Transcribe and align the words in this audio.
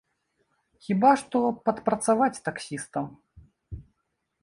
Хіба 0.85 1.11
што 1.23 1.37
падпрацаваць 1.69 2.33
таксістам. 2.51 3.05